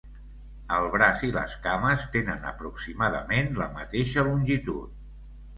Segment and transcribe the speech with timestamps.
[0.77, 5.01] El braç i les cames tenen aproximadament la mateixa longitud.